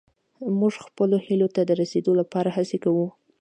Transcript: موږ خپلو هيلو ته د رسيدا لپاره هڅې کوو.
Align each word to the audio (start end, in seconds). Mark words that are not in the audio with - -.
موږ 0.59 0.73
خپلو 0.85 1.15
هيلو 1.25 1.47
ته 1.55 1.61
د 1.65 1.71
رسيدا 1.81 2.11
لپاره 2.21 2.49
هڅې 2.57 2.77
کوو. 2.83 3.07